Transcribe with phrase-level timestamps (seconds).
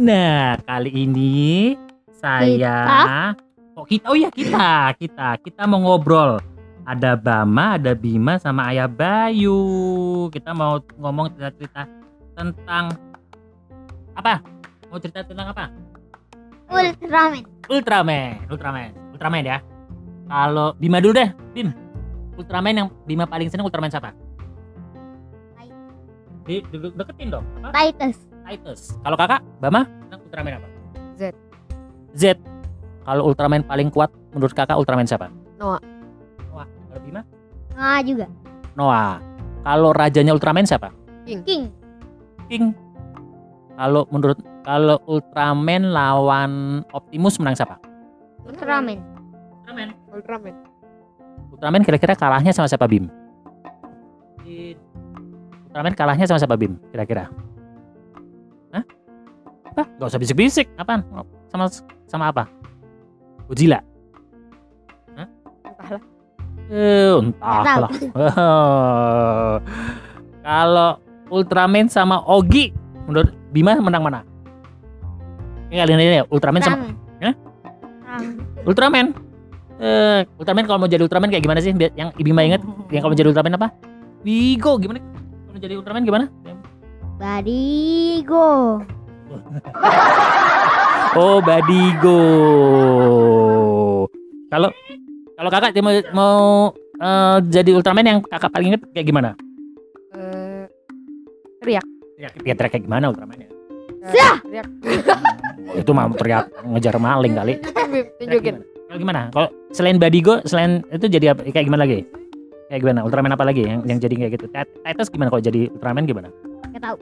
[0.00, 1.76] Nah, kali ini
[2.08, 3.36] saya
[3.76, 6.40] kok kita oh ya kita, kita, kita mau ngobrol.
[6.88, 9.60] Ada Bama, ada Bima sama Ayah Bayu.
[10.32, 11.84] Kita mau ngomong cerita-cerita
[12.32, 12.96] tentang
[14.16, 14.40] apa?
[14.88, 15.68] Mau cerita tentang apa?
[16.72, 17.44] Ultraman.
[17.68, 19.60] Ultraman, Ultraman, Ultraman ya.
[20.32, 21.76] Kalau Bima dulu deh, Bim.
[22.40, 24.16] Ultraman yang Bima paling seneng Ultraman siapa?
[26.48, 27.44] Di, de- deketin dong.
[27.68, 28.29] Titus.
[28.50, 28.98] Titus.
[29.06, 30.68] Kalau kakak, Bama, Ultraman apa?
[31.14, 31.22] Z.
[32.18, 32.24] Z.
[33.06, 35.30] Kalau Ultraman paling kuat menurut kakak Ultraman siapa?
[35.58, 35.78] Noah.
[36.50, 36.66] Noah.
[36.66, 37.22] Kalau Bima?
[37.74, 38.26] Nah juga.
[38.74, 39.22] Noah.
[39.62, 40.90] Kalau rajanya Ultraman siapa?
[41.26, 41.70] King.
[42.50, 42.74] King.
[43.78, 47.78] Kalau menurut kalau Ultraman lawan Optimus menang siapa?
[48.46, 48.98] Ultraman.
[49.62, 49.88] Ultraman.
[50.10, 50.54] Ultraman.
[51.54, 53.06] Ultraman kira-kira kalahnya sama siapa Bim?
[55.70, 56.78] Ultraman kalahnya sama siapa Bim?
[56.90, 57.30] Kira-kira?
[59.70, 59.86] Hah?
[59.86, 59.98] Apa?
[60.02, 60.66] Gak usah bisik-bisik.
[60.74, 61.06] Apaan?
[61.50, 61.70] Sama
[62.10, 62.50] sama apa?
[63.46, 63.82] Godzilla.
[65.80, 66.02] Entahlah.
[66.70, 67.90] Eh, entahlah.
[70.46, 70.90] Kalau
[71.30, 72.74] Ultraman sama Ogi,
[73.06, 74.20] menurut Bima menang mana?
[75.70, 76.94] Ini kalian ini ya, Ultraman sama Ultraman.
[77.22, 77.34] Hah?
[78.66, 78.66] Ultraman.
[78.66, 79.06] Ultraman.
[79.80, 81.72] Eh, Ultraman kalau mau jadi Ultraman kayak gimana sih?
[81.72, 83.68] Yang Bima inget, yang kalau mau jadi Ultraman apa?
[84.26, 84.98] Wigo gimana?
[85.00, 86.26] Kalau mau jadi Ultraman gimana?
[87.20, 88.80] Badigo.
[91.10, 92.22] Oh, Badigo.
[94.46, 94.70] Kalau
[95.34, 96.38] kalau kakak mau, mau
[97.02, 99.30] eh, jadi Ultraman yang kakak paling inget kayak gimana?
[100.14, 100.70] Eh,
[102.20, 103.48] Ya, ya teriak kayak gimana Ultraman ya?
[104.06, 104.66] eh, teriak.
[105.82, 107.54] Itu mah teriak ngejar maling kali.
[107.62, 108.54] Teriak Tunjukin.
[108.62, 109.20] Kalau gimana?
[109.34, 111.42] Kalau selain Badigo, selain itu jadi apa?
[111.46, 112.06] Kayak gimana lagi?
[112.70, 113.00] Kayak gimana?
[113.02, 114.46] Ultraman apa lagi yang yang jadi kayak gitu?
[114.46, 116.30] Tit- Titus gimana kalau jadi Ultraman gimana?
[116.70, 116.96] Gak tahu.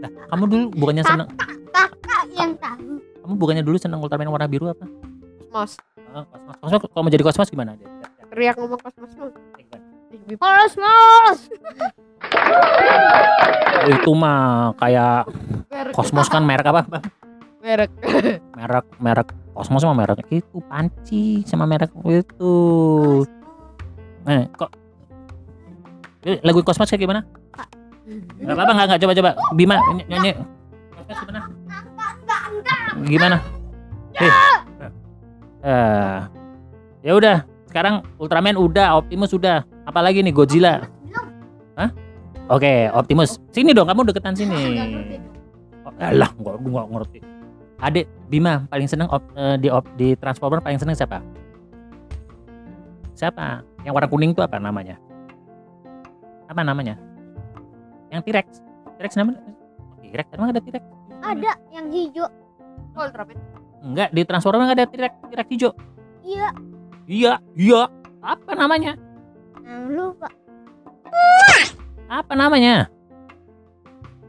[0.00, 1.28] Nah, kamu dulu bukannya seneng
[2.42, 2.92] yang tahu.
[3.20, 4.84] kamu bukannya dulu seneng Ultraman warna biru apa?
[5.46, 5.76] Kosmos.
[6.10, 6.56] Ah, Kosmos.
[6.58, 7.76] Kosmos kalau mau jadi Kosmos gimana?
[8.30, 9.10] Teriak ngomong kosmos
[10.14, 10.36] Bim.
[10.36, 11.38] Kosmos.
[13.90, 15.26] Itu mah kayak
[15.66, 15.92] Merek.
[15.92, 16.86] Kosmos kan merek apa?
[17.60, 17.90] Merek.
[18.58, 22.54] Merek merek Kosmos sama merek itu panci sama merek itu.
[24.24, 24.70] Eh, kok
[26.20, 27.20] Eh, lagu Kosmos kayak gimana?
[28.40, 30.59] Gak apa-apa nggak nggak coba coba Bima ny- nyanyi gimana?
[33.10, 33.36] Gimana?
[34.14, 34.32] Eh,
[35.66, 36.18] eh,
[37.02, 41.26] ya udah sekarang Ultraman udah Optimus udah apalagi nih Godzilla Belum.
[42.50, 44.54] Oke Optimus sini dong kamu deketan sini
[45.80, 47.24] Oh, alah gua ngerti
[47.80, 51.24] Adik Bima paling seneng op- eh, di op- di Transformer paling seneng siapa?
[53.16, 53.64] Siapa?
[53.84, 55.00] Yang warna kuning tuh apa namanya?
[56.48, 57.00] Apa namanya?
[58.12, 58.46] Yang T-Rex.
[59.00, 59.40] T-Rex namanya?
[60.04, 60.84] T-Rex, emang ada T-Rex?
[61.24, 62.28] Ada yang hijau.
[62.94, 63.36] Ultraman.
[63.80, 65.70] Enggak, di Transformer nggak ada T-Rex, T-Rex hijau.
[66.20, 66.48] Iya.
[67.08, 67.82] Iya, iya.
[68.20, 68.92] Apa namanya?
[69.64, 70.28] Nah, lupa.
[72.06, 72.90] Apa namanya?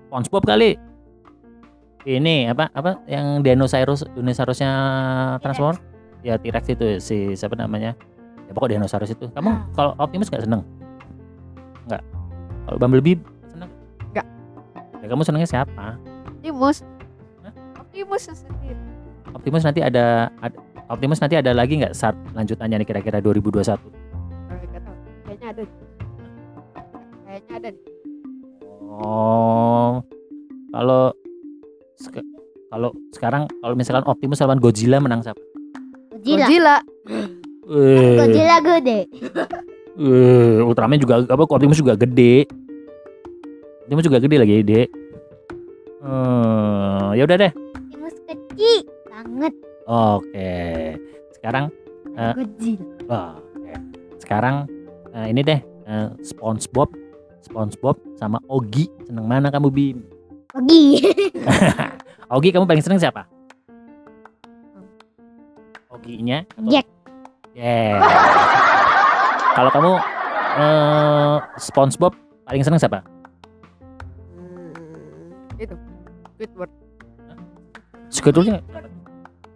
[0.07, 0.75] SpongeBob kali.
[2.01, 4.71] Ini apa apa yang dinosaurus dinosaurusnya
[5.43, 5.77] Transformer?
[6.25, 7.93] Ya T-Rex itu si siapa namanya?
[8.47, 9.29] Ya pokok dinosaurus itu.
[9.29, 9.59] Kamu Ah.
[9.73, 10.61] kalau Optimus nggak seneng?
[11.85, 12.01] Nggak.
[12.65, 13.69] Kalau Bumblebee seneng?
[14.13, 14.25] Nggak.
[15.01, 15.97] Ya kamu senengnya siapa?
[16.25, 16.81] Optimus.
[17.91, 18.79] Optimus sendiri.
[19.35, 20.55] Optimus nanti ada, ada
[20.87, 23.59] Optimus nanti ada lagi nggak saat lanjutannya nih kira-kira 2021?
[23.59, 23.79] Eh.
[25.27, 25.63] Kayaknya ada.
[27.27, 27.67] Kayaknya ada.
[27.75, 27.83] nih.
[28.91, 29.99] Oh,
[30.71, 31.01] kalau
[32.71, 35.43] kalau sekarang kalau misalkan Optimus lawan Godzilla menang siapa?
[36.15, 36.47] Godzilla.
[36.47, 36.75] Godzilla.
[37.67, 38.99] Eh, Godzilla gede.
[40.07, 41.43] eh, Ultraman juga apa?
[41.43, 42.47] Optimus juga gede.
[43.83, 44.87] Optimus juga gede lagi, Dek.
[46.07, 47.51] Eh, ya udah deh.
[48.31, 49.53] Kecil banget.
[49.83, 50.51] Oke.
[51.33, 51.65] Sekarang
[52.11, 52.33] Eh.
[52.33, 52.85] Godzilla.
[53.07, 53.71] wah, oke.
[54.17, 54.55] Sekarang
[55.11, 56.91] eh, ini deh eh, SpongeBob,
[57.41, 58.87] SpongeBob sama Ogi.
[59.03, 59.97] Seneng mana kamu, Bim?
[60.47, 60.99] Pergi.
[62.35, 63.27] Ogi kamu paling seneng siapa?
[65.89, 66.43] Oginya?
[66.47, 66.87] atau- Jack.
[67.51, 67.99] Yeah.
[69.51, 69.91] Kalau kamu
[70.51, 73.03] eh SpongeBob paling seneng siapa?
[74.31, 74.71] Hmm,
[75.55, 75.75] itu.
[76.33, 76.71] Squidward
[78.11, 78.59] Squidwardnya?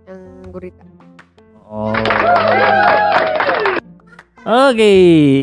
[0.08, 0.84] yang gurita.
[1.68, 1.92] Oh.
[4.46, 4.94] Oke,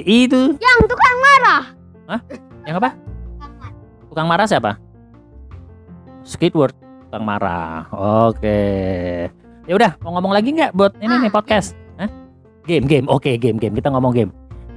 [0.06, 1.62] itu Yang tukang marah.
[2.62, 2.90] yang apa?
[4.08, 4.78] Tukang marah siapa?
[6.22, 6.72] Squidward,
[7.04, 7.90] tukang marah.
[8.30, 8.60] Oke.
[9.66, 11.74] Ya udah, mau ngomong lagi nggak buat ini nih podcast?
[11.98, 12.08] Hah?
[12.64, 13.06] Game, game.
[13.10, 13.74] Oke, game, game.
[13.74, 14.30] Kita ngomong game.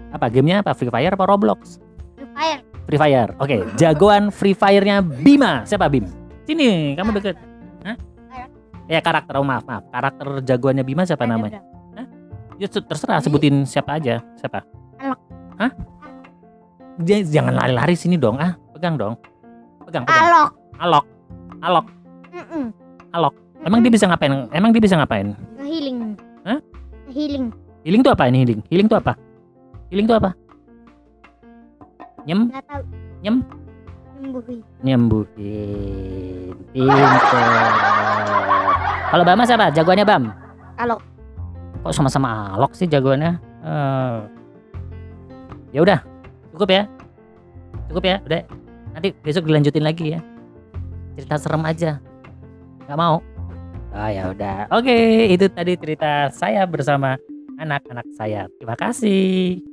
[0.10, 0.74] Apa gamenya apa?
[0.74, 1.78] Free Fire apa Roblox?
[2.18, 2.60] Free Fire.
[2.86, 3.32] Free Fire.
[3.38, 5.62] Oke, jagoan Free Fire-nya Bima.
[5.64, 6.06] Siapa Bim?
[6.46, 7.38] Sini, kamu deket.
[8.86, 9.84] Ya karakter, oh, maaf, maaf.
[9.90, 11.62] Karakter jagoannya Bima siapa Ada namanya?
[12.56, 14.24] Ya se- terserah sebutin siapa aja.
[14.40, 14.64] Siapa?
[14.96, 15.20] Alok.
[15.60, 15.72] Hah?
[17.04, 18.40] Jangan lari-lari sini dong.
[18.40, 19.20] Ah, pegang dong.
[19.84, 20.24] Pegang, pegang.
[20.24, 20.52] Alok.
[20.80, 21.06] Alok.
[21.60, 21.86] Alok.
[22.32, 22.66] Mm-mm.
[23.12, 23.34] Alok.
[23.66, 24.48] Emang dia bisa ngapain?
[24.54, 25.36] Emang dia bisa ngapain?
[25.60, 26.16] Healing.
[26.48, 26.60] Hah?
[27.12, 27.52] Healing.
[27.84, 28.62] Healing tuh apa ini healing?
[28.72, 29.14] Healing tuh apa?
[29.92, 30.32] Healing tuh apa?
[32.26, 32.84] Nyem, Nggak tahu.
[33.22, 33.36] Nyem.
[34.16, 34.58] Nyembuhi.
[34.82, 36.56] nyembuhin.
[36.72, 38.55] Pinter.
[39.15, 39.71] Kalau Bama siapa?
[39.71, 40.27] Jagoannya Bam?
[40.75, 41.00] Alok.
[41.88, 43.39] Kok sama-sama Alok sih jagoannya?
[43.63, 44.19] Eh.
[45.71, 46.03] Ya udah,
[46.51, 46.83] cukup ya.
[47.88, 48.44] Cukup ya, udah.
[48.91, 50.19] Nanti besok dilanjutin lagi ya.
[51.15, 52.03] Cerita serem aja.
[52.91, 53.23] Gak mau?
[53.95, 54.67] Oh ya udah.
[54.75, 57.15] Oke, itu tadi cerita saya bersama
[57.56, 58.51] anak-anak saya.
[58.59, 59.63] Terima kasih.